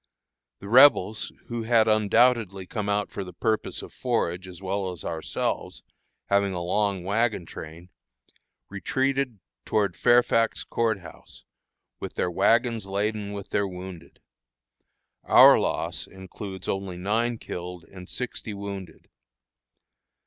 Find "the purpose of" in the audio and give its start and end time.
3.23-3.93